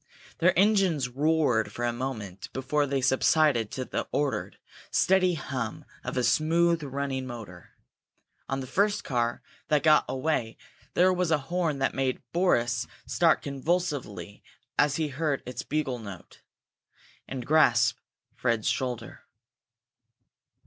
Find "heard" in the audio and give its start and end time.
15.09-15.43